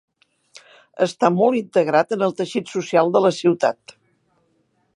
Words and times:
Està 1.05 1.29
molt 1.35 1.59
integrat 1.59 2.15
en 2.17 2.25
el 2.29 2.33
teixit 2.39 2.73
social 2.79 3.13
de 3.17 3.21
la 3.27 3.33
ciutat. 3.41 3.95